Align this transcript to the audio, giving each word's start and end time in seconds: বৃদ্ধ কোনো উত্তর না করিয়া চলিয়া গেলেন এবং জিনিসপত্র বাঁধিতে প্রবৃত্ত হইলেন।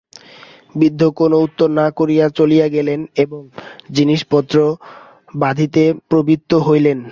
বৃদ্ধ 0.75 1.01
কোনো 1.19 1.35
উত্তর 1.41 1.67
না 1.79 1.87
করিয়া 1.97 2.25
চলিয়া 2.37 2.67
গেলেন 2.67 2.99
এবং 3.23 3.41
জিনিসপত্র 3.91 4.55
বাঁধিতে 5.35 5.83
প্রবৃত্ত 6.09 6.51
হইলেন। 6.67 6.97